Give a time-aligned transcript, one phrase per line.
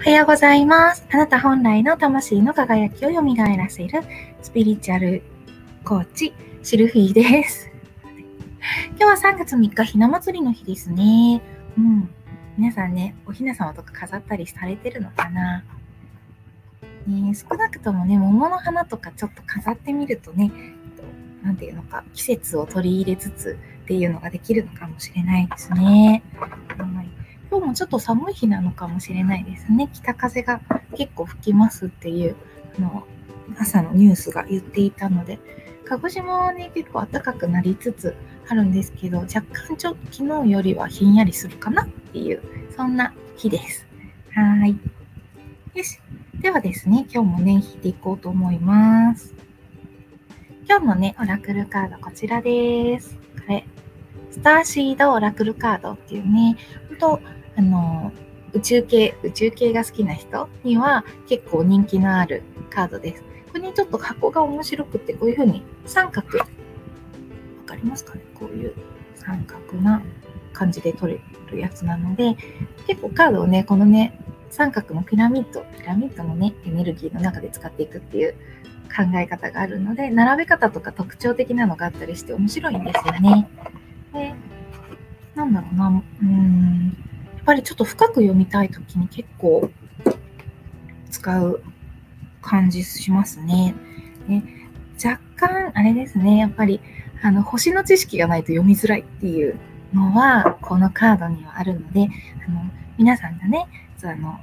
[0.00, 1.06] おはようございます。
[1.10, 3.22] あなた本来の魂の輝きを蘇
[3.56, 4.02] らせる
[4.42, 5.22] スピリチュアル
[5.84, 7.70] コーチ、シルフィーです。
[9.00, 11.40] 今日は3月3日、ひな祭りの日ですね。
[11.78, 12.10] うん。
[12.58, 15.64] 皆さんね、おひな様とか飾ったりされてるのかな？
[17.06, 20.50] ね少なくともね、桃の花とかちょっと飾ってみるとね、
[21.42, 26.22] なんていうのか、季節を取り入れつつっていうのができるのかもしれないですね。
[26.76, 27.23] はい
[27.60, 29.88] 日もちょっと寒い日なのかもしれないですね。
[29.92, 30.60] 北風が
[30.96, 32.36] 結構吹きますっていう
[32.78, 33.04] あの
[33.58, 35.38] 朝のニュースが言っていたので、
[35.84, 38.16] 鹿児島はね、結構暖かくなりつつ
[38.48, 42.42] あるんですけど、若干ちょっと昨日よりはひんやりするかなっていう、
[42.76, 43.86] そんな日です。
[44.32, 44.78] はーい。
[45.74, 46.00] よし。
[46.40, 49.34] ではですね、今日もね、引いていこうと思います。
[50.68, 53.14] 今日のね、オラクルカードこちらです。
[53.14, 53.66] これ、
[54.30, 56.56] スターシードオラクルカードっていうね、
[57.00, 58.12] 本当あの、
[58.52, 63.22] 宇宙系、宇宙系が好きな人には結構人気のあるカードです。
[63.50, 66.44] これね、ちょっと箱が面白くて、こういう風に三角、わ
[67.66, 68.20] かりますかね？
[68.34, 68.74] こういう
[69.14, 70.02] 三角な
[70.52, 71.20] 感じで取れ
[71.50, 72.36] るやつなので、
[72.86, 74.18] 結構カードをね、このね、
[74.50, 78.34] 三角のピラミッド、ピラミッドのね、エネルギーの中で使っていくっていう
[78.96, 83.48] 考え方があるので、並べ方とか特徴的なのがあったりして面白いんですよね。
[84.12, 84.34] で、
[85.34, 86.96] なんだろうな、うーん、
[87.44, 89.70] ぱりちょっと深く読みたいときに結構
[91.10, 91.62] 使う
[92.42, 93.74] 感じしますね。
[94.28, 94.42] で
[95.04, 96.80] 若干、あれですね、やっぱり
[97.22, 99.56] あの星の知識がないと読みづらいっていう
[99.92, 102.08] のは、このカードにはあるので、
[102.46, 102.62] あの
[102.98, 104.38] 皆さんがね、そうあの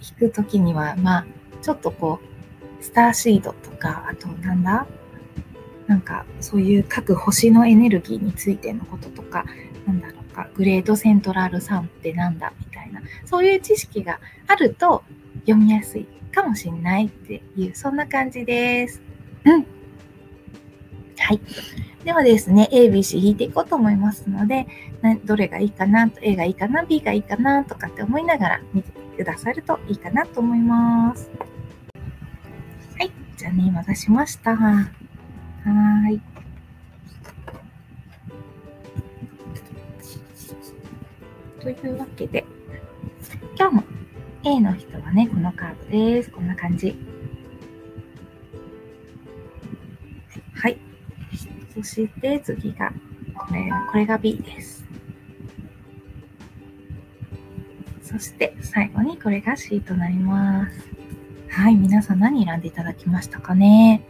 [0.00, 1.26] 引くときには、まあ、
[1.60, 2.20] ちょっとこ
[2.80, 4.86] う、スターシードとか、あとなんだ
[5.86, 9.44] なんかそういう各星のエネルギーについてのこととか、
[9.86, 15.02] なんだろうか、グレードセントラルサンってなんだみたいな、そういう知識があると
[15.40, 19.02] 読みやすいかもしれないっていう、そんな感じです。
[19.44, 19.66] うん。
[21.18, 21.40] はい。
[22.04, 24.66] ではですね、A、B、C 引いていこうと思いますので、
[25.24, 31.30] どれがいいかなと、A がいいかな、B がいいかなとかって思いながら見てくださるといいかなと思います。
[32.98, 33.10] はい。
[33.36, 34.56] じゃあね、今出しました。
[34.56, 36.20] はーい。
[41.60, 42.44] というわけで、
[43.58, 43.84] 今日も
[44.44, 46.30] A の人はね、このカードです。
[46.30, 46.96] こんな感じ。
[50.54, 50.78] はい。
[51.74, 52.90] そして次が、
[53.34, 54.86] これ、これが B です。
[58.02, 60.88] そして最後にこれが C となります。
[61.50, 61.76] はい。
[61.76, 64.02] 皆さん何選んでいただきましたかね？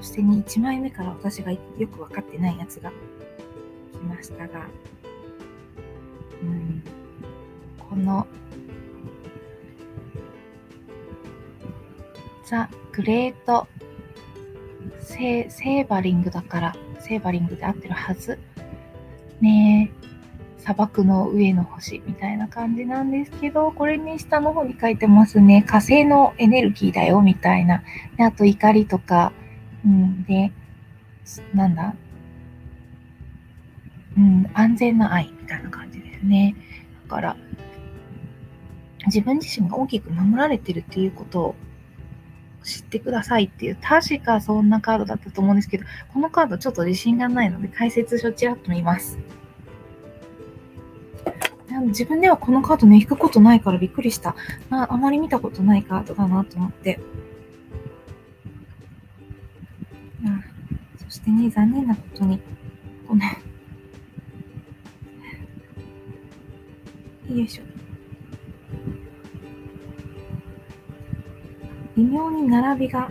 [0.00, 2.94] そしてね、1枚目から私がよく分かってないやつが来
[4.08, 4.66] ましたが、
[7.90, 8.26] この
[12.44, 13.66] ザ・グレート
[15.00, 18.38] セーバリングだから、セーバリングで合ってるはず。
[19.40, 19.90] ね
[20.58, 25.62] え、砂漠の上の星みたいな感じなんですけど、これに下の方に書いてますね。
[25.66, 27.82] 火星のエネルギーだよみたいな。
[28.16, 29.32] であと怒りとか、
[29.84, 30.52] うん、で、
[31.54, 31.94] なんだ？
[34.16, 35.87] うん、安全な愛みたいな感じ。
[36.18, 36.56] ですね。
[37.08, 37.36] だから、
[39.06, 41.54] 自分自身が大きく守られてるっていうことを
[42.62, 49.18] 知ってくださいっていう、確かそんなカードだったと思うんですけど、このカードちょっと自信がないので解説書ちらっと見ます。
[51.86, 54.34] 自分ではこのカードね、引くことないからびっくりした。
[54.70, 56.98] ああまり見たことないカードだなと思って。
[60.24, 60.44] うん
[61.04, 62.40] そしてね、残念なことに、
[63.06, 63.22] この、
[67.28, 67.62] よいしょ。
[71.96, 73.10] 微妙に並びが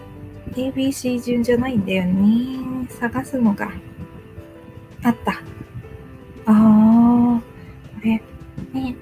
[0.53, 2.88] ABC 順じゃないんだよね。
[2.89, 3.69] 探すのが。
[5.03, 5.41] あった。
[6.45, 8.22] あー、これ、
[8.73, 8.95] ね、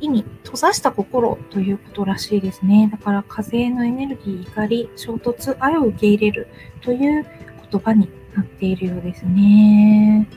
[0.00, 2.88] 意味、閉ざした心ということらしいですね。
[2.90, 6.46] だから、風のエネルギー、怒り、衝突、愛を受け入れる
[6.80, 7.26] という
[7.70, 10.28] 言葉になっているようですね。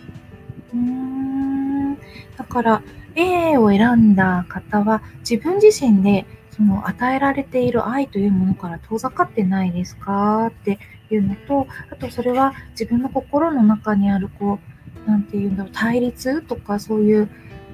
[0.74, 1.96] うーん。
[2.36, 2.82] だから、
[3.16, 10.80] A を選んだ方は、自分自身でその与えられている愛というものから遠ざかってないですかって
[11.10, 14.60] いうのと、あとそれは自分の心の中にある、こ
[15.06, 17.30] う、なんていうんだろう、対立とかそういう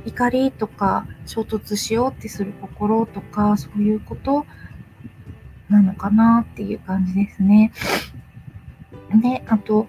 [0.06, 4.46] 怒りとか衝突しようってする心とか、そういうこと
[5.70, 7.72] なのかなっていう感じですね。
[9.22, 9.88] で、あと、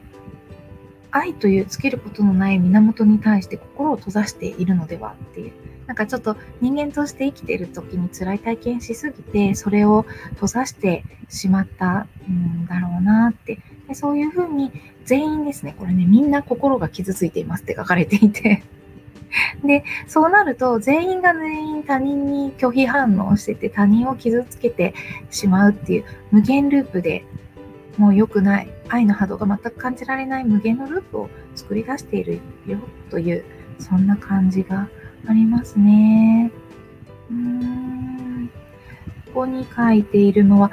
[1.11, 5.53] 愛という尽きることのない源に対して心を閉ざしているのではっていう。
[5.87, 13.59] なんかちょっと人間として生きている時に辛い体験しすぎて、それを閉ざしてしまったんだろうなって。
[13.89, 14.71] でそういうふうに
[15.05, 18.63] 全員ですね、これね、みんな心が傷ついていますって書かれていて
[19.65, 24.95] で、そうなると全員が全員他人に拒否反応してて他人を傷つけて
[25.31, 27.25] しまうっていう無限ループで
[28.01, 32.79] もう良くない愛の波動が全く感じられない無限のループを作り出しているよ
[33.11, 33.45] という
[33.79, 34.89] そんな感じが
[35.27, 36.51] ありますね。
[37.31, 38.51] うーん
[39.27, 40.71] ここに書いているのは、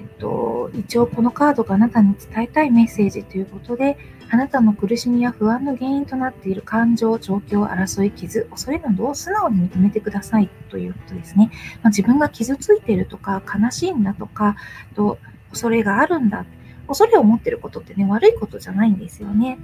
[0.00, 3.98] えっと、一応このカードがあなたに伝えたいメッセージということで、
[4.30, 11.50] あなたの苦しみや不安の原因となっている感情、状況、争い、傷、恐れなどを素直に認めてくださいということですね。
[11.82, 14.56] まあ、自分が傷ついているとか、悲しいんだとか、
[14.96, 15.18] と
[15.50, 16.44] 恐れがあるんだ。
[16.86, 19.58] 恐れを持ってることってね、悪いことじゃないんですよね。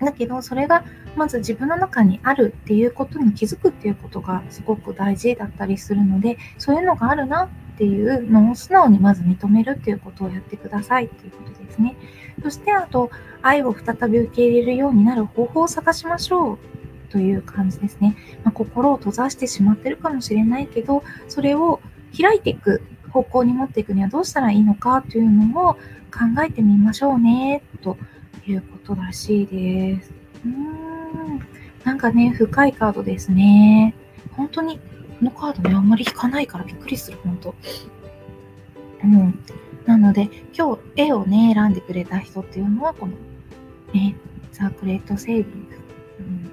[0.00, 0.84] だけど、それが
[1.16, 7.48] まず自分の中にあるっていうことに気づくっていうことがすごく大事だったりするので、そういうのがあるなっ
[7.78, 11.96] ていうのを素直にまず認めるっていうことをやってくださいっていうことですね。
[12.42, 13.10] そしてあと、
[13.42, 16.58] 愛を再び受け入れるようになる方法を探しましょう
[17.10, 18.16] という感じですね。
[18.44, 21.80] まあ、心を閉ざしてしまってるかもしれないけど、それを
[22.18, 25.76] 開いていく方向に持っていくにはどうしたらいいのかというのを
[26.12, 27.96] 考えてみましょうね、と
[28.46, 30.12] いうことらしいです。
[30.44, 31.40] うーん。
[31.84, 33.94] なんかね、深いカードですね。
[34.32, 34.82] 本当に、こ
[35.24, 37.54] のカードね、あんまり引かないからびっくりする、本当。
[39.02, 39.38] うん。
[39.86, 43.14] なので、今日絵をね、選んでくれた人っていうのは、この、
[43.92, 44.14] ね、
[44.52, 45.48] サークレットセービング。
[46.20, 46.50] うん、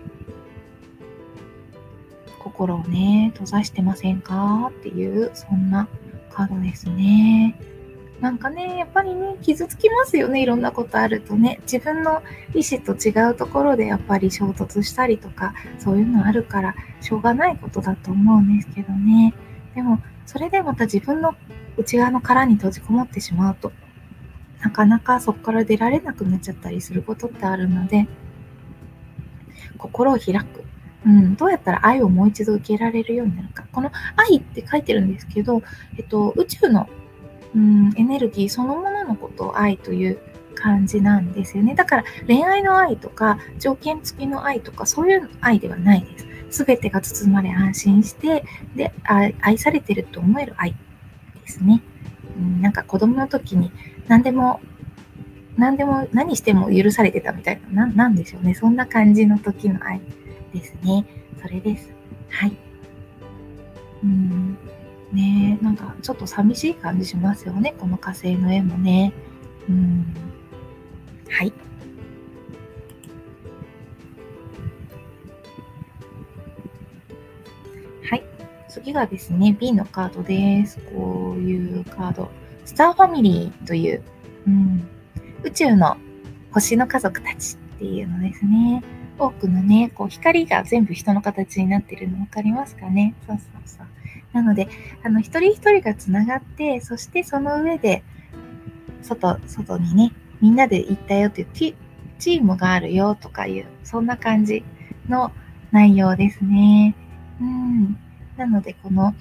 [2.39, 4.71] 心をね、閉ざしてませんか？
[4.79, 5.87] っていう、そんな
[6.31, 7.59] カードですね。
[8.21, 10.41] なんかね、やっぱりね、傷つきますよね。
[10.41, 11.61] いろんなことあるとね。
[11.61, 12.21] 自分の
[12.53, 19.33] 意思と違うところでやっぱり衝突したりとか、そういうのあるから、しょうがないことだと思うんですけどね。
[19.73, 21.33] でも、それでまた自分の
[21.77, 23.71] 内側の殻に閉じこもってしまうと、
[24.61, 28.07] なかなかそこから出られなくなっちゃったりすることってあるので、
[29.77, 30.65] 心を開く。
[31.05, 33.65] うん、どうやったら愛をもう一度受けられるようになるか。
[33.71, 35.63] この愛って書いてるんですけど、
[35.97, 36.89] えっと、宇宙の、
[37.55, 40.19] うん、エネルギーそのもののことを愛という
[40.55, 41.75] 感じなんですよね。
[41.75, 46.29] だから恋愛の愛とか条件付きの愛とかそういう愛ではないです。
[46.51, 48.43] すべてが包まれ安心して、
[48.75, 51.81] で、愛されてると思える愛ですね。
[52.37, 53.71] うん、なんか子供の時に
[54.07, 54.59] 何でも、
[55.57, 58.55] 何でも、何しても許されてたみたいな、ななんでしょうね。
[58.55, 60.01] そんな感じの時の愛
[60.53, 61.05] ですね。
[61.41, 61.91] それです。
[62.29, 62.57] はい。
[64.03, 64.57] うん。
[65.13, 67.75] ねなんかちょっと寂しい感じしますよね。
[67.77, 69.13] この火星の絵もね。
[69.67, 70.13] うん。
[71.29, 71.53] はい。
[78.09, 78.23] はい。
[78.67, 80.79] 次がですね、B のカードです。
[80.93, 82.31] こういうカード。
[82.65, 84.03] スターファミリーという、
[84.47, 84.87] うん、
[85.43, 85.97] 宇宙の
[86.51, 88.83] 星の家族たちっていうのですね。
[89.17, 93.15] 多くのね、こう光が全部人の形になってるの分かりますかね？
[93.27, 93.87] そうそうそう。
[94.33, 94.67] なので、
[95.03, 98.03] あの、一人一人がつながって、そしてその上で、
[99.01, 101.75] 外、外にね、みんなで行ったよっていうチ
[102.19, 104.63] チームがあるよとかいう、そんな感じ
[105.07, 105.31] の
[105.71, 106.95] 内容ですね。
[107.41, 107.97] うん。
[108.37, 109.15] なので、この、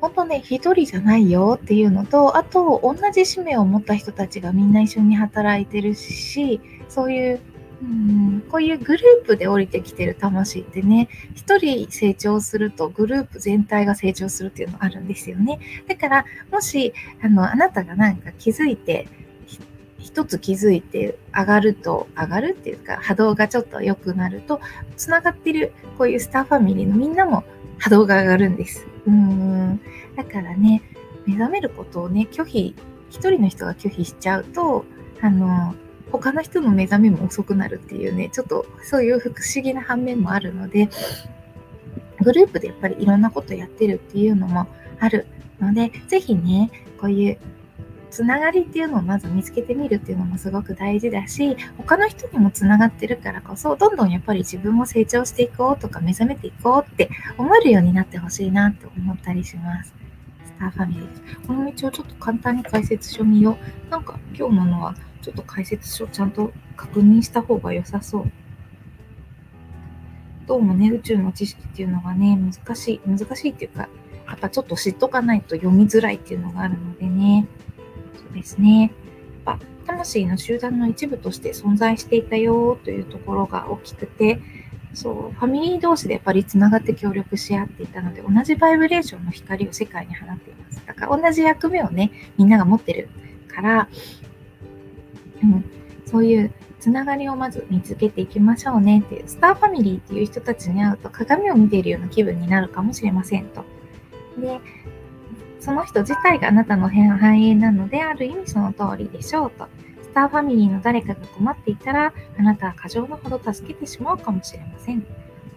[0.00, 7.40] 本当ね、一人じゃないよっていうのと、あと、同じ使命を持った人たちがみんな一緒に働いてるし、そういう
[7.82, 15.58] うんこういうグループで降りてきてる魂ってね、一人成長するとグループ全体が成長するっていうのあるんですよね。
[15.88, 19.08] だから、もし、あの、あなたがなんか気づいて、
[19.98, 24.60] 一つ気づいて上がると、上がるっていうか波動がちょっと良くなると、
[24.96, 27.44] つながってるこういうスターファミリーのみんなも
[27.78, 28.86] 波動が上がるんです。
[29.06, 29.80] うん。
[30.16, 30.82] だからね、
[31.26, 32.74] 目覚めることをね、拒否、
[33.10, 34.84] 一人の人が拒否しちゃうと、
[35.20, 35.74] あの、
[36.18, 40.88] 他の人の目覚めも遅くなるっていうね、ちょっとそういう不思議な反面もあるので、
[42.20, 44.66] グループでやっぱりいろんなことやってるっていうのも
[45.00, 45.26] ある
[45.60, 47.38] ので、ぜひね、こういう
[48.10, 59.92] つながりっていうのをまず見つけてみるっていうのもすごく大事だし、他の人にもつながってるからこそ、どんどんやっぱり自分も成長していこうとか目覚めていこうって思えるようになってほしいなって思ったりします。
[60.44, 61.46] スターファミリー。
[61.46, 63.90] この道をちょっと簡単に解説書見よう。
[63.90, 64.94] なんか今日ののは
[65.24, 68.30] ちょっと解説書ちゃんと確認した方が良さそう。
[70.46, 73.88] どうもね、宇宙の知識っていうのがね、難しい、難しいっていうか、
[74.26, 77.48] やっぱちょっと知っとかないと読みづらいっていうのがあるのでね。
[78.18, 78.92] そうですね。
[79.46, 84.42] やっぱ魂の集団の一部として存在していたよというところが大きくて、
[84.92, 93.08] そうファミリー同士でやっぱりつながって協力し合っていたので同じバイブレーションの光を世界に放っていますだから同じ役目をねみんなが持ってる
[93.48, 93.88] から、
[95.44, 95.64] うん、
[96.06, 103.64] そういうつながりをまず見つけていきましょうねっていうスターファミリーっていう人たちに会うと鏡を見ているような気分になるかもしれませんと。
[104.38, 104.60] で
[105.60, 109.66] その人自体があなたの繁栄なのである意味その通りでしょうと。
[110.02, 115.04] スターファミリーの誰かが困っていたら、あなたは過剰なほど助けてしまうかもしれません。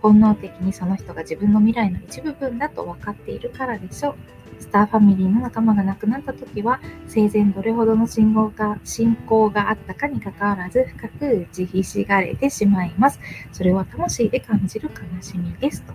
[0.01, 4.15] 本能的にその人が自分の未来の一部分だと分かっているからでしょう。
[4.59, 13.19] スターファミリーの仲間が亡くなった時は、生前どれほどの信号が信仰があったかにかかわらず、深く打ちひしがれてしまいます。
[13.51, 15.83] それは魂で感じる悲しみです。
[15.83, 15.93] と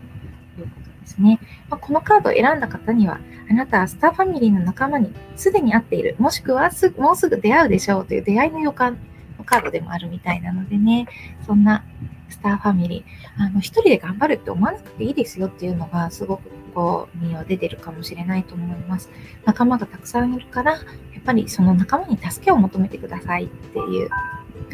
[0.61, 1.39] いうことですね。
[1.69, 3.19] まあ、このカードを選んだ方には、
[3.51, 8.99] あなたはスターファミリーの仲間にすでに会っている、もしくはすもうすぐ出会うでしょうという出会いの予感
[9.39, 11.07] のカードでもあるみたいなのでね、
[11.47, 11.85] そんな
[12.29, 19.11] スターファミリー、あの一人で頑張るって思わなくていいですよっていうのがすごくこう、には出てるかもしれないと思います。
[19.45, 24.09] 仲間がたくさんいるから、やっぱりその仲間に助けを求めてくださいっていう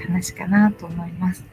[0.06, 1.44] 話かなと思います。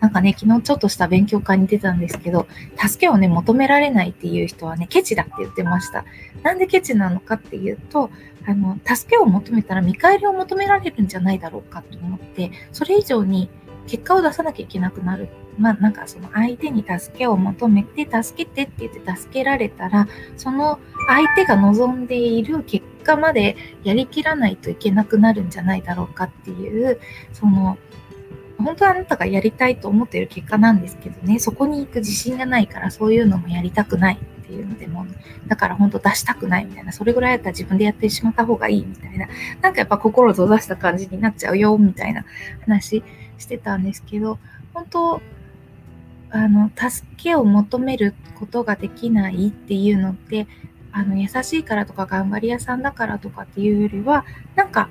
[0.00, 6.04] なんかね、昨日ちょっとした勉強会に出たんですけど、助けをね、求められないっていう人はね、ケチだって言ってました。
[6.42, 8.10] なんでケチなのかっていうと、
[8.46, 13.48] あの、助けを求めたら見返りを求められるんじゃないだろうかと思って、それ以上に
[13.86, 15.28] 結果を出さなきゃいけなくなる。
[15.58, 27.00] まあ、なんかその相手に助けを求めて、助けてって言って助けられたら、その相手が望んでいる結果までやりきらないといけなくなるんじゃないだろうかっていう、
[27.32, 27.78] その、
[28.58, 35.06] 本当はあなたがやりたいと思っている結果なんですけどね、そこに行く自信がないから、そういうのもやりたくないっていうのでも、
[35.46, 39.26] だから本当出したくないみたいな、それぐらいだったら自分でやってしまった方がいいみたいな、
[39.62, 42.24] なんかやっぱ心を閉ざした感じになっちゃうよ、みたいな
[42.66, 43.02] 話
[43.38, 44.38] してたんですけど、
[44.74, 45.22] 本当、
[46.30, 50.46] あの、助けを求めることができないっていうのって、
[50.92, 54.24] あの、優しいからとか頑張り屋さんだからとかっていうよりは、
[54.56, 54.88] なんか、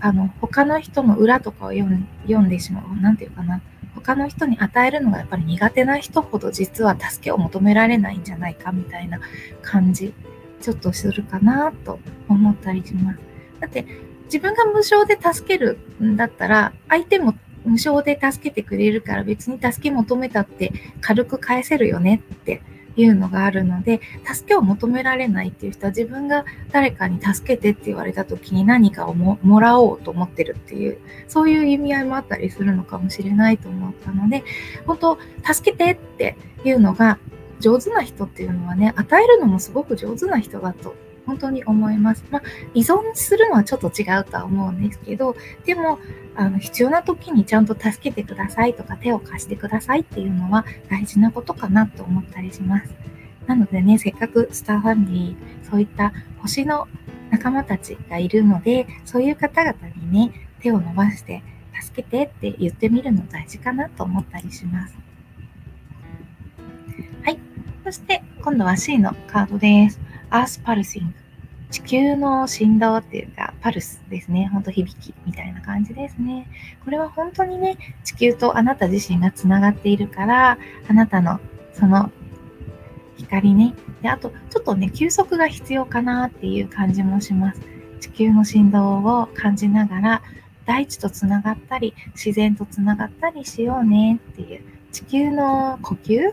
[0.00, 3.00] あの、他の人の裏とかを読んでしまう。
[3.00, 3.62] なんていうかな。
[4.06, 9.18] 他の人に与えるのがやっぱり苦手な人ほど実は助けを求められないんじゃないかみたいな
[9.62, 10.14] 感じ、
[10.60, 11.98] ちょっとするかなと
[12.28, 13.18] 思ったりします。
[13.58, 13.84] だって、
[14.26, 17.34] 自分が無償で助けるんだったら、相手も
[17.64, 22.62] 無償で助けてくれるから別に助け求めたって軽く返せるよねって
[22.96, 30.98] いうのがあるので、助けを求められないっていう人は自分が誰かに助けてって言われた時に何かをももらおうと思ってるっていう、
[31.28, 34.44] そういう意味合いもあったりするのかもしれないと思ったので、
[34.86, 37.18] 本当、助けてっていうのが
[37.60, 40.94] 上手な人っていうのはね、与えるのもすごく上手な人だと
[41.26, 42.24] 本当に思います。
[42.30, 42.42] まあ、
[42.72, 45.98] 依存するのはちょっと違うとは思うんですけど、でも、
[46.36, 52.94] あの、必要な時にちゃんと助けてくださいとか手を貸してくださいっていうのは大事なことかなと思ったりします。
[53.46, 56.86] なのでね、せっかくスターファミリー、そういった星の
[57.30, 59.76] 仲間たちがいるので、そういう方々
[60.10, 61.42] にね、手を伸ばして
[61.80, 64.94] 助けてって言ってみるの大事かなと思ったりします。
[67.22, 67.38] はい。
[67.84, 70.00] そして、今度は C のカードです。
[70.30, 71.14] アースパルシング。
[71.70, 74.48] 地球の振動っていうか、パルスですね。
[74.52, 76.46] ほんと響きみたいな感じですね。
[76.84, 81.40] これは本当にね、地球とあなた自身がつながっているから、あなたの
[81.72, 82.10] その
[83.18, 83.74] 光ね。
[84.02, 87.60] で、あと、ちょっとね、休息が必要かなっていう感じもします。
[88.00, 90.22] 地球の振動を感じながら、
[90.66, 96.32] 大地とつながったり、自然とつながったりしようねっていう、地球の呼吸、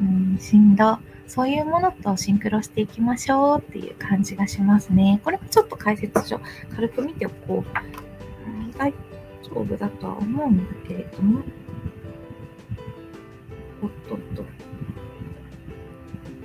[0.00, 5.20] うん、振動、そういうものとシンクロしていきましょうっていう感じがしますね。
[5.22, 6.40] これもちょっと解説書
[6.74, 8.78] 軽く見ておこう。
[8.78, 8.92] 大
[9.42, 11.42] 丈夫だとは思うんだけれども。
[13.82, 14.44] おっとっと。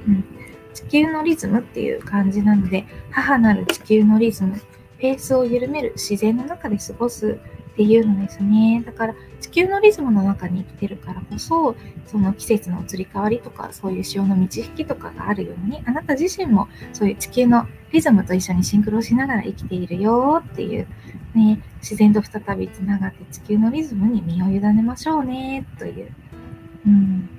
[0.08, 0.26] うん。
[0.74, 4.60] 地球のリズムっていう感じなので、母なる地球のリズム、
[4.98, 7.40] ペースを緩める自然の中で過ごす
[7.74, 8.84] っていうのですね。
[8.86, 9.16] だから
[9.54, 11.76] 球のリズムの中に生きてるからこそ、
[12.08, 20.88] その季節の移り変わりとか、そういう潮の満ち引きとかがあるように、あなた自身もそういう地球のリズムと一緒にシンクロしながら生きているよっていう、
[21.36, 26.12] ね、自然と再びつながって地球のリズムに身を委ねましょうねという、
[26.88, 27.30] うん、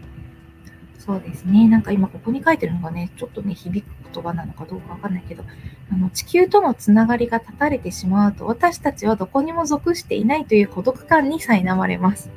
[1.04, 1.68] そうですね。
[1.68, 5.44] なんか今ここに書いてるのがね、ちょっとね、響く言葉なのかどうかわかんないけど、
[5.92, 12.30] あの、地球とのつながりが断たれてしまうと、私たちはどこにも属していないという孤独感に苛まれます。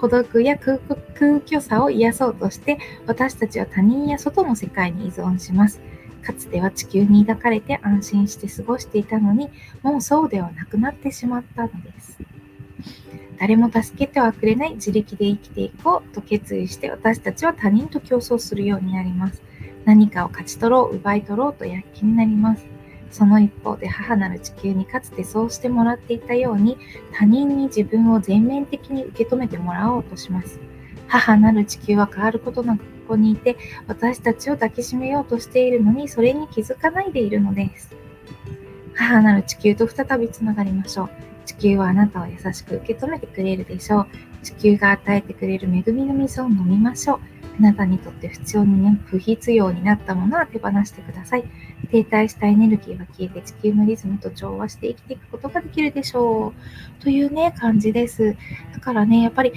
[0.00, 5.78] 孤独や空空虚さを癒そうとして、私たちは他人や外の世界に依存します。
[6.22, 9.50] かつては地球に抱かれて安心して過ごしていたのに、
[9.82, 12.18] もうそうではなくなってしまったのです。
[13.38, 19.42] 誰も助けてはくれない自力で生きていこうと決意して私たちは他人と競争するようになります。
[19.84, 22.66] 何かを勝ち取ろう、奪い取ろうと躍起になります。
[23.10, 26.76] その一方で母なる地球にかつてそうしてもらっていたように
[27.12, 30.60] 他人に自分を全面的に受け止めてもらおうとします。
[31.06, 37.96] 母なる地球は変わることなくここにいて私たちを抱きしめようとしているのにそれに気づかないでいるのです。
[38.94, 41.10] 母なる地球と再びつながりましょう。
[41.48, 44.06] 地球はあなたを優しく受け止めてくれるでしょう。
[44.42, 47.20] 地球が与えてくれる恵みの水を飲みましょう。
[47.58, 51.44] あなたにとって必要に、ね、不必要になったものは手放してください。
[51.90, 56.52] 停滞したエネルギーは消えて地球のリズムと調和して生きていくことができるでしょ
[57.00, 57.02] う。
[57.02, 58.36] というね、感じです。
[58.74, 59.52] だからね、やっぱり、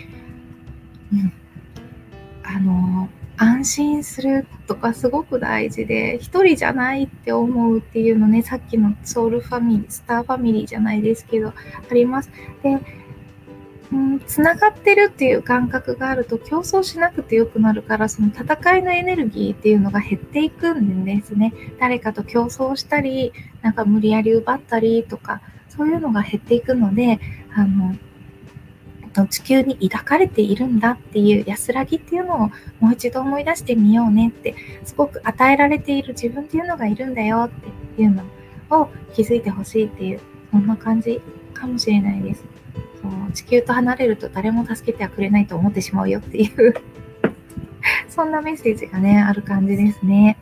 [1.12, 1.34] うん、
[2.44, 3.10] あの
[3.42, 11.54] 安心するとかすごく大事で、一人じゃないって思うっていうのね、さっきのソウルファミリー、スターファミリーじゃないですけど、あ
[11.92, 12.30] ります。
[12.62, 12.80] で、
[13.92, 27.20] うん、つながってるっていう感覚があると競争しなくてよくなるからその戦いのエネルギーっていうのが減っていくんですね誰かと競争したりなんか無理やり奪ったりとかそういうのが減っていくので
[27.54, 27.98] あの
[29.16, 37.50] の地球に抱かれているんだっていう安らぎっていうのをもう一度思い出してみようねってすごく与えられている自分っていうのがいるんだよっ
[37.96, 38.24] ていうの
[38.70, 41.22] を気づいてほしいっていうそんな感じ
[41.54, 42.44] かもしれないです。
[43.02, 46.74] そう地球と離れると誰も助けてはくれないと思ってしまうよっていう
[48.10, 50.38] そんなメッセージがねある感じですね。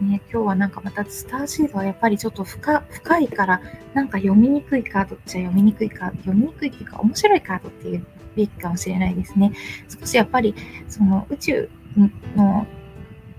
[0.00, 3.60] ね、今日はなんかまたスターシードはやっぱりちょっと深深いから
[3.94, 9.52] なんか読みにくいカードっちゃ読みにくいカード読みにくいっていうか面白いカードっていうべきかもしれないですね
[9.88, 10.54] 少しやっぱり
[10.88, 11.70] その宇宙
[12.36, 12.66] の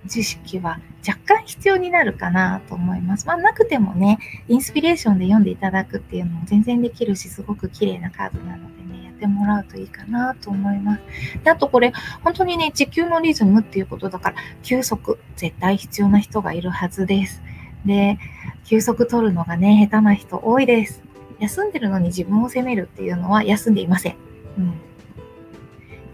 [0.07, 3.25] 知識は若干必要になるかなと思います。
[3.25, 8.80] まあ、なくてもね、インスピレーションで読んでいただくっていうのも全然できるし、すごく綺麗なカードなので、
[9.21, 11.01] ってもらうといいかなと思います。
[11.43, 17.43] であとこれ、本当にね、地球のリズムっていうことだから、休息、絶対必要な人がいるはずです。
[17.85, 18.17] で、
[18.65, 21.03] 休息取るのがね、下手な人多いです。
[21.39, 24.15] 休んでるのに自分を責めるっていうのは休んでいません。
[24.57, 24.73] うん。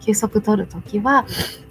[0.01, 1.25] 休息取るときは、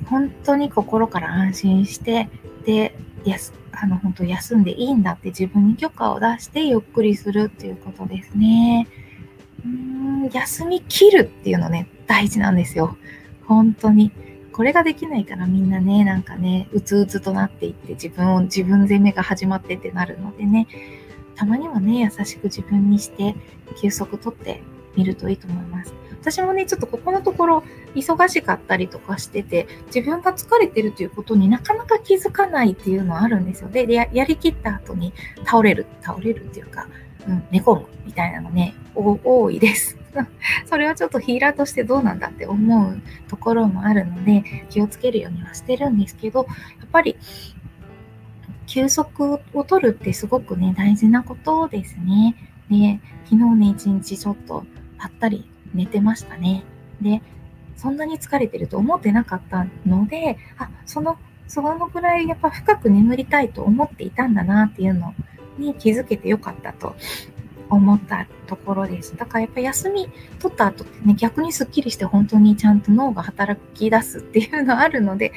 [0.06, 2.30] 本当に心から安心して、
[2.64, 8.86] で、やすあの本当休んでいいんだって自分に許可を出してゆっくりするっていうことですね。
[9.66, 12.96] うん休み切るっていうのね、大事なんですよ。
[13.44, 14.12] 本当に。
[14.52, 20.66] これができないからみんなね、なんかね、うつうつとなっていって自分を、自分責めが始まってってなるのでね、
[21.34, 23.34] たまにはね、優しく自分にして
[23.80, 24.62] 休息取って
[24.96, 25.92] みるといいと思います。
[26.20, 33.68] 私もね、ちょっとここのところ忙しかったりとかしてて、自分が疲れてるということになかなか気づかないっていうのはあるんですよ。
[33.68, 35.12] で、やりきった後に
[35.44, 36.88] 倒れる、倒れるっていうか、
[37.28, 39.96] うん、寝込むみたいなのね、多いです。
[40.64, 46.46] それはちょっとヒーラーとしてどうなんだって思うところもあるので、気をつけるようにはしてるんですけど、
[46.80, 47.16] やっぱり、
[48.66, 52.34] 休息を取るってすごくね、大事なことですね。
[52.70, 54.64] で、昨日ね、一日ちょっと
[54.96, 56.64] ぱったり寝てましたね。
[57.00, 57.22] で、
[57.76, 65.14] そんなに疲れてると思ってなかったので、あ、その、そのぐらいやっぱ深く眠りたいと思っていたんだなっていうのを
[65.58, 66.96] に気づけてよかったと
[67.68, 69.16] 思ったところです。
[69.16, 75.32] だからやっぱ休み取った後ってね、逆にすっきりして本当にちゃんと脳が働き出すっていうのあるので、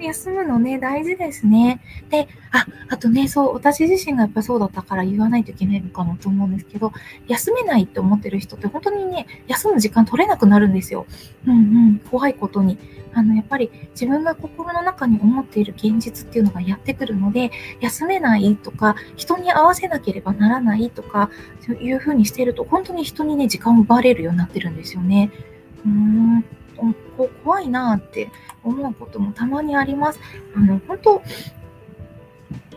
[0.00, 1.80] 休むのね、大事ですね。
[2.10, 6.92] で、あ、あとね、そう、私自身がやっぱそうだったから言わないといけないのかなと思うんですけど、
[7.28, 11.06] 休めないって思ってる人って本当にね、休む時間取れなくなるんですよ。
[11.46, 11.60] うんう
[11.92, 12.78] ん、怖いことに。
[13.14, 17.50] あの、やっぱり自分が心の中に思っている現実っていうのがやってくるので、
[17.80, 25.30] 休めないとか、人に合わせなければならないとか、そういうふうにしてると、本当に人にね、時間を奪われるようになってるんですよね。
[25.84, 26.44] うーん、
[27.44, 28.30] 怖いなって
[28.62, 30.20] 思うこともたまにあります。
[30.56, 31.22] あの、本当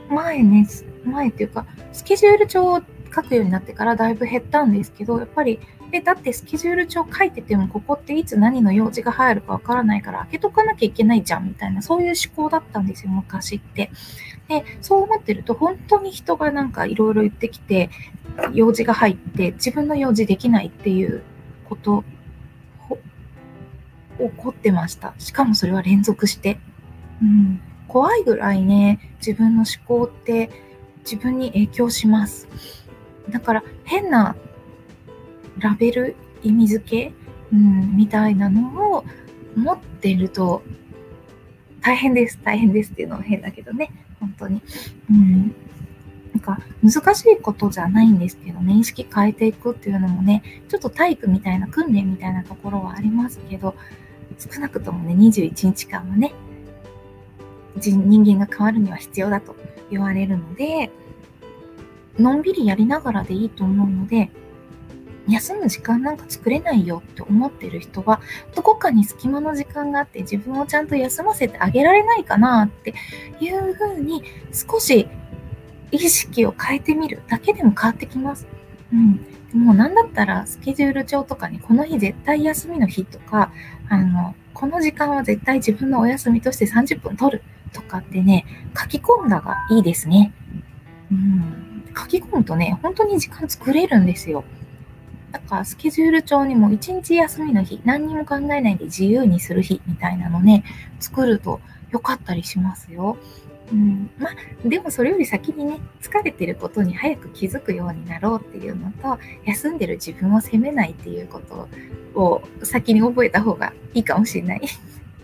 [0.09, 0.67] 前ね、
[1.03, 2.81] 前っていうか、スケジュール帳を
[3.13, 5.59] 書くようになってからだいぶ減ったんですけど、やっぱり
[5.91, 13.91] で、だってスケジュール帳書いてても、ここっていつ何の用事が入るかわからないから開けとかなきゃいけないじゃん、みたいな、そういう思考だったんですよ、昔って。
[14.47, 17.89] で、そう思ってると、本当に人がなんかいろいろ言ってきて、
[18.53, 21.23] 用事が入って、自分の用事できないっていう
[21.65, 22.03] こと、
[24.17, 25.13] 起こってました。
[25.19, 26.59] しかもそれは連続して。
[27.21, 30.49] うん、怖いぐらいね、自分の思考って
[30.99, 32.47] 自分に影響します。
[33.29, 34.35] だから変な
[35.59, 37.13] ラベル意味付け、
[37.51, 39.05] うん、みたいなのを
[39.55, 40.61] 持ってると
[41.81, 43.89] 大変です、大変ですっていうのは変だけどね、
[44.19, 44.61] 本当に。
[45.09, 45.55] うん。
[46.33, 53.73] なんか難しいことじゃないんですけどね、意識変えていくっていうのもね、ちょっと体育みたいな訓練みたいなところはありますけど、
[54.37, 56.33] 少なくともね、21日間はね、
[57.79, 59.55] 人間が変わるには必要だと
[59.89, 60.91] 言われるので、
[62.19, 64.29] のんびりやりながらでいいと思うので、
[65.27, 68.21] 休む時間なんか作れないよって思ってる人は、
[68.55, 72.93] どこかに隙間の時間があって自分をちゃんと休ませてあげられないかなって
[73.39, 75.07] いうふうに少し
[75.91, 78.47] 意識を変えてみるだけでも変わってきます。
[78.93, 79.25] うん。
[79.53, 83.51] もうなんだったらスケジュール帳とかにこの日絶対休みの日とか、
[83.89, 88.45] あの、この時間は絶対自分のお休みとして30分取るとかってね、
[88.77, 90.33] 書き込んだがいいですね。
[91.11, 91.83] うん。
[91.97, 94.43] 書き込むとね、本当に時間作れるんですよ。
[95.43, 100.63] だからスケジュール帳にも一日休みの日、何にも考えないで自由にする日みたいなのね、
[100.99, 103.17] 作ると良かったりしますよ。
[103.71, 111.67] うん、まあ、でもそれより先にね、疲れてることに早く気づくようになろうっていうのと、休んでる自分を責めないっていうこと
[112.19, 114.61] を先に覚えた方がいいかもしれない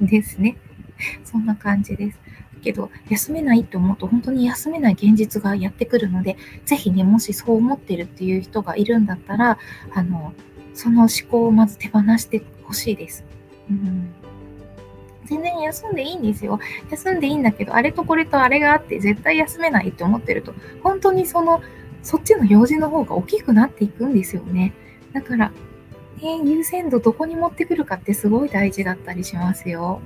[0.02, 0.58] ですね。
[1.23, 2.19] そんな感じです。
[2.63, 9.58] けど、休めないって思うと本当に休めない現実がやってくるので、ぜひね、もしそう思ってるっていう人がいるんだったら、
[9.93, 10.34] あの、
[10.73, 13.23] その思考をまず手放してほしいです。
[13.69, 14.13] うん
[15.26, 16.60] 全然休んでいいんですよ。
[16.91, 21.62] 休んでいいんだけど、あれとこれとあれがあって絶対休めないって思ってると、本当にその、
[22.02, 24.73] そっちの用事の方が大きくなっていくんですよね。
[25.13, 25.52] だから、
[26.21, 30.02] ね、優先度どこに持ってくるかってすごい大事だったりしますよ。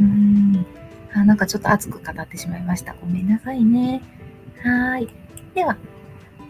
[0.00, 0.66] うーん。
[1.14, 2.94] あ、なんかちょっと熱く語ってしまいました。
[2.94, 4.02] ごめんなさいね。
[4.62, 5.08] はい。
[5.54, 5.76] では、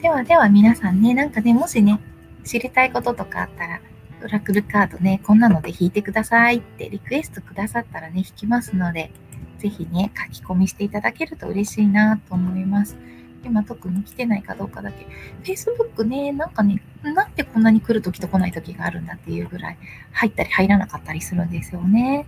[0.00, 2.00] ではでは皆さんね、なんかね、もしね、
[2.44, 3.80] 知りたいこととかあったら、
[4.24, 9.10] オラクルカードね、こんなので引いてくださいってリクエストくださったらね、引きますので、
[9.58, 12.96] ぜひね、書き込みしていただけると嬉しいなと思います。
[13.44, 15.06] 今特に来てないかどうかだけ。
[15.42, 19.78] Facebook ね、なんかね、なんでこんなに来るときと来ないときがあるんだっていうぐらい、
[20.12, 22.26] 入ったり入らなかったりするんですよね。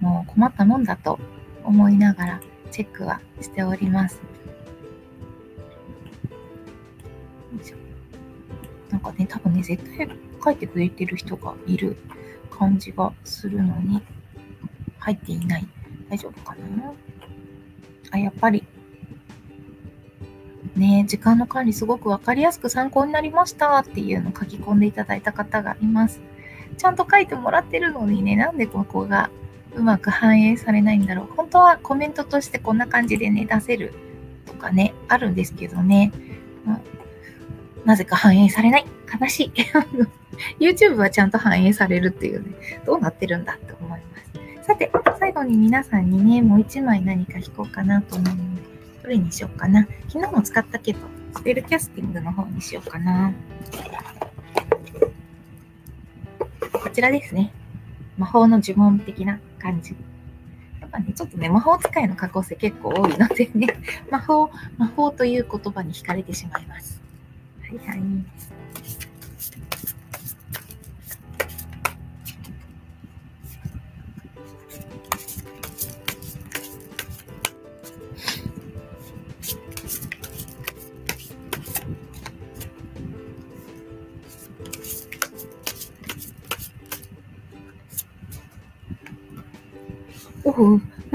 [0.00, 1.18] もう困ったもんだと
[1.66, 4.20] 思いながらチェックはしております。
[8.90, 10.08] なんかね、多分ね、絶対
[10.42, 11.96] 書いてくれてる人がいる
[12.50, 14.00] 感じがするのに、
[14.98, 15.66] 入っていない。
[16.08, 16.92] 大丈夫かな？
[18.12, 18.64] あ、やっぱり。
[20.76, 26.20] ね時間の管理すごくわかりやすく参考になりましたっていうのを書き込んでいただいた方がいます。
[26.76, 29.30] ちゃんと書いてもらってるのにね、なんでここが
[29.76, 31.26] うまく反映されないんだろう。
[31.36, 33.92] 本当はコメントとしてこんな感じでね、出せる
[34.46, 36.12] とかね、あるんですけどね。
[37.84, 38.86] なぜか反映されない。
[39.20, 39.52] 悲しい。
[40.58, 44.06] YouTube はちゃんと反映されるっていうね、どうなってるんだって思いま
[44.60, 44.66] す。
[44.66, 48.62] さて、最後に皆さんにね、もう一枚何か引こうかなと思うので、
[49.04, 49.86] どれにしようかな。
[50.08, 50.98] 昨日も使ったけど、
[51.36, 53.32] スペルキャスティングの方にしようかな。
[56.72, 57.52] こちらですね。
[58.18, 59.94] 魔法の呪文的な感じ。
[60.80, 63.68] やっぱね、ちょっとね、魔法使いの加工性結構多いのでね、
[64.10, 67.00] 魔法、魔法という言葉に惹かれてしまいます。
[67.62, 68.00] はいはい。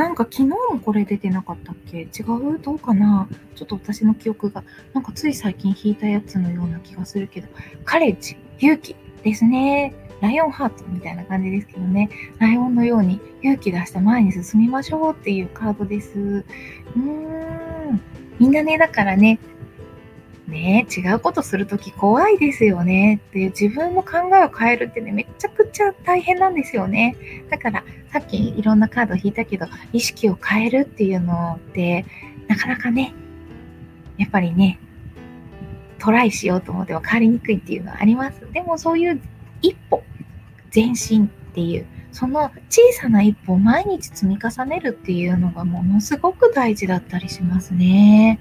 [0.02, 2.00] なんか昨日もこれ出てなかったっけ？
[2.00, 2.24] 違
[2.56, 2.60] う？
[2.60, 3.30] どうかな？
[3.54, 7.48] ちょっと私の記憶が、なんかつい最近弾いたやつのような気がするけど、
[7.86, 9.94] カレッジ、勇気ですね。
[10.20, 12.10] ライオンハートみたいな感じですけどね。
[12.40, 16.18] ライオンのように勇気出して前に進みましょうっていうカードです。
[16.18, 18.02] うーん。
[18.40, 19.38] みんなね、だからね、
[20.52, 27.16] ね違うことするとき怖いですよねっていう自分の考えを変えるってね、めちゃくちゃ大変なんですよね。
[27.50, 32.06] だから、さっきいろんなカード引いたけど、意識を変えるっていうのって、
[32.48, 33.14] なかなかね、
[34.18, 34.80] やっぱりね、
[35.98, 38.42] トライしようと思っても変わりにくいっていうのはあります。
[38.52, 39.22] でもそういう
[39.62, 40.04] 一歩、
[40.74, 48.40] 前進っていう、その小さな一歩を毎日積み重ねるっていうのがものすごく大事だったりしますね。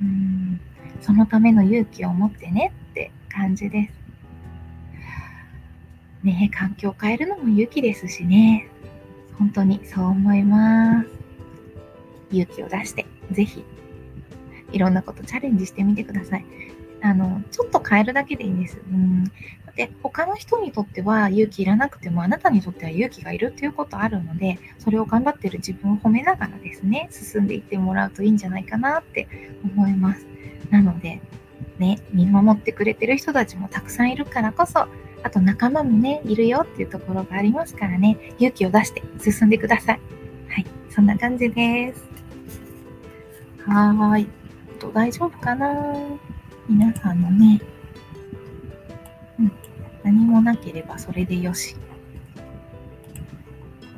[0.00, 0.39] うん
[1.00, 4.00] そのための勇気を持ってねって感じです。
[6.22, 8.68] ね環境を変えるのも勇気ですしね。
[9.38, 11.08] 本当にそう思います。
[12.30, 13.64] 勇気を出して、ぜひ、
[14.72, 16.44] いろんなことチャレンジしてみてください。
[17.02, 18.78] あの、ちょっと変えるだけでいいんです。
[18.90, 19.24] うん。
[19.74, 29.28] で、他の人にとっては勇気いらなくても、あなたにとっては勇気がいるっていうことあるので、それを頑張ってる自分を褒めながらですね、進んでいってもらうといいんじゃないかなって
[29.64, 30.26] 思います。
[30.70, 31.20] なので、
[31.78, 34.86] ね、見守ってくれてる人たちもたくさんいるからこそ、
[35.22, 40.00] あと仲間もね、いるよっていうところがありますからね、勇気を出して進んでください。
[40.48, 42.08] はい、そんな感じです。
[43.66, 44.26] はーい。
[44.78, 45.94] と大丈夫かな？
[46.66, 47.60] 皆さんのね、
[49.40, 49.52] うん、
[50.04, 51.76] 何もなければそれでよし。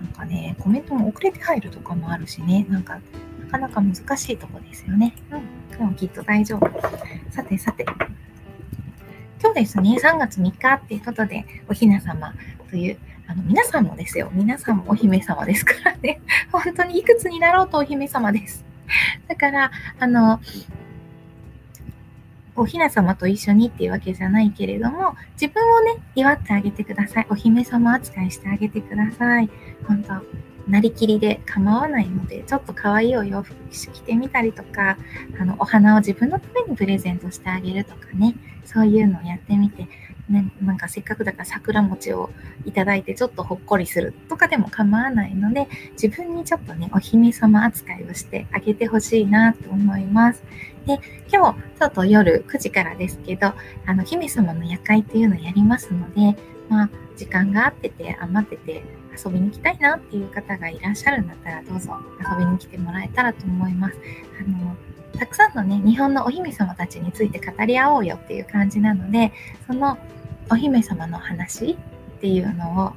[0.00, 3.00] なんかね、コメントも遅れて入るとかもあるしね、なんか、
[3.40, 5.14] なかなか難しいとこですよね。
[5.30, 6.68] うん、でもきっと大丈夫。
[7.30, 7.84] さてさて、
[9.40, 12.34] 今日ですね、3月3日っていうことで、おひな様
[12.70, 16.20] という、あの皆さんもですよ、皆さんもお姫様ですからね、
[16.52, 18.64] 本当にいくつになろうとお姫様です。
[19.28, 20.40] だから、あの、
[22.54, 27.26] おひな様と一緒にっていうわけじゃないけれども、自分をね、祝ってあげてください。
[27.30, 29.50] お姫様扱いしてあげてください。
[29.86, 30.22] 本当
[30.68, 34.96] なりきりで構わないので、ちょっと可愛いお洋服着てみたりとか、
[35.40, 38.34] あの、お花を自分のためにプレゼントしてあげるとかね、
[38.64, 39.88] そういうのをやってみて、
[40.28, 42.30] ね、なんかせっかくだから桜餅を
[42.64, 45.68] いただいてちょっとほっこりするとかでも構わないので、
[46.00, 50.42] 自分にちょっとね、お姫様扱いをしてあげてほしいなと思います。
[50.86, 51.00] で、
[51.32, 53.52] 今日、ちょっと夜9時からですけど、
[53.86, 56.36] あの、姫様の夜会っていうのをやりますので、
[56.68, 58.82] まあ、時間があってて、余ってて、
[59.24, 63.96] 遊びに行きたいなっていう方がいらっしゃるんだったら、どうぞ遊びに来てもらえたらと思います。
[64.40, 64.76] あの、
[65.18, 69.32] たくさんのね、日本のお姫様たちについて語り合おうよっていう感じなので、
[69.66, 69.98] その
[70.50, 72.92] お姫様の話っていうのを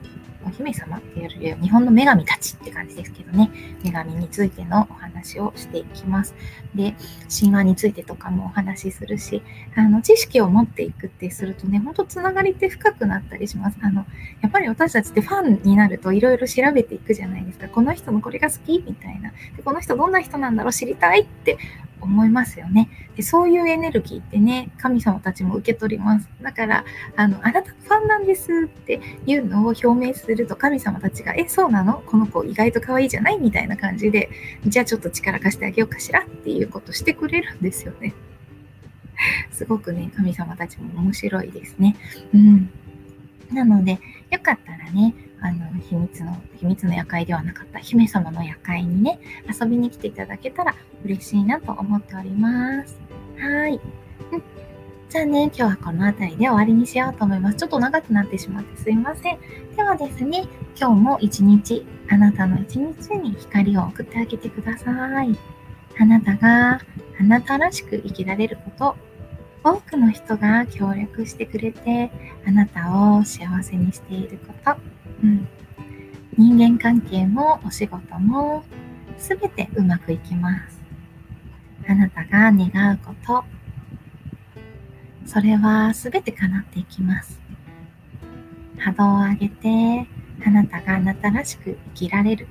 [0.46, 3.50] お姫様っていうより日本の女神たちって感じですけどね、
[3.84, 6.36] 女神についてのお話をしていきます。
[6.76, 6.96] で、
[7.40, 9.42] 神話についてとかもお話しするし、
[9.76, 13.78] あの、知識を持っていくってするとね、ほんとつながりって深くなったりします。
[13.82, 14.06] あの、
[14.42, 17.68] やっぱり私たちってファンになるといろいろ調べていくじゃないですか。
[17.68, 19.32] この人のこれが好きみたいな。
[19.56, 20.74] でこの人どんな人なんだろう？
[20.74, 21.58] 知りたいって
[22.06, 22.90] 思いますよね。
[23.16, 26.30] でそういうエネルギーってね、神様たちも受け取ります。
[26.42, 32.04] だから、あの、あなたのファンなんですっていうのを表明すると神様たちが、え、そうなの？
[32.06, 33.40] この子意外と可愛いじゃない？
[33.40, 34.30] みたいな感じで、
[34.66, 36.22] じゃあちょっと力貸してあげようかしら？
[36.22, 38.14] っていうことしてくれるんですよね。
[39.52, 41.96] すごくね、神様たちも面白いですね。
[42.34, 42.70] うん。
[43.52, 44.00] なので、
[44.32, 53.00] よかったらね、あの、秘密の、秘密の夜会ではなかった姫様の夜会にね、遊びに来ていただけたら嬉しいなと思っております。
[53.38, 53.80] はい。
[54.32, 54.44] うん。
[55.10, 57.58] じゃあね、今日はこの辺りで終わりにしようと思います。
[57.58, 59.40] ちょっと長くなってしまってすいません。
[59.76, 60.46] ではですね、
[60.78, 65.38] 今日も一日、あなたの一日に光を送ってあげてください。
[65.98, 66.82] あなたが
[67.20, 68.96] あなたらしく生きられること、
[69.64, 72.12] 多くの人が協力してくれて、
[72.46, 74.76] あなたを幸せにしていること、
[75.24, 75.48] うん、
[76.38, 78.64] 人間関係もお仕事も
[79.18, 80.82] すべてうまくいきます。
[81.88, 83.44] あなたが願うこと、
[85.26, 87.40] それはすべて叶っていきます。
[88.78, 90.08] 波動を上げて、
[90.46, 92.48] あなたがあなたらしく生きられる。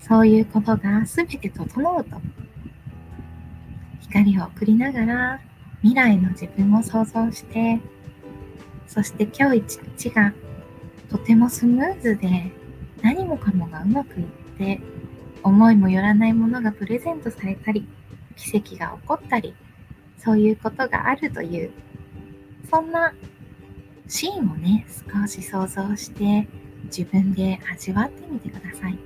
[0.00, 2.20] そういうことがすべて整うと、
[4.00, 5.40] 光を送りながら
[5.80, 7.80] 未来の自分を想像して、
[8.86, 10.32] そして今日一日が
[11.10, 12.50] とてもスムーズで
[13.02, 14.26] 何もかもがうまくいっ
[14.58, 14.80] て
[15.42, 17.88] 思いもよらないものがプレゼントされたり
[18.36, 19.54] 奇跡が起こったり
[20.18, 21.70] そういうことがあるという
[22.70, 23.14] そんな
[24.08, 26.48] シーンをね少し想像して
[26.84, 28.98] 自分で味わってみてください。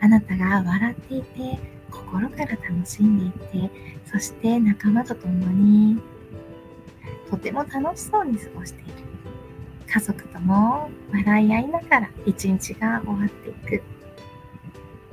[0.00, 1.58] あなたが笑っていて
[1.90, 3.70] 心から楽しんでいて
[4.04, 6.00] そして仲間と共に
[7.30, 8.92] とても楽しそうに過ごしている。
[9.92, 13.82] 家族とも笑い合いながら一日が終わっていく。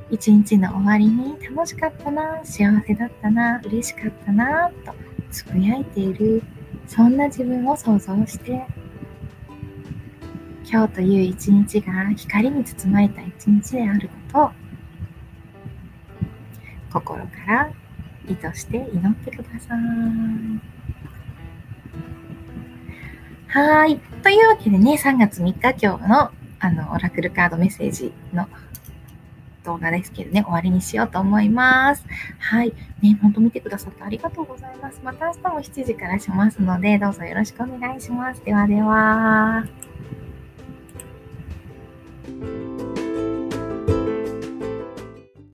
[0.09, 4.95] 一日の終わりに楽しかったな、幸せだったな、嬉しかったな、と
[5.31, 6.41] つぶやいている、
[6.87, 8.65] そんな自分を想像して、
[10.65, 14.51] 今日という一日が光に包まれた一日であることを、
[16.93, 17.69] 心から
[18.29, 20.78] 意図して祈ってください。
[23.49, 23.99] はい。
[24.21, 28.47] というわけでね、3月3日今日のあの、オラクルカードメッセージの
[29.63, 32.05] 動画ですけどね、終わりにしようと思います。
[32.37, 32.73] はい。
[33.01, 35.01] ね、ほんと見てくださってありがとうございます。
[35.03, 38.43] また明日も7時からしますので、どうぞよろしくお願いします。
[38.45, 39.88] ではでは。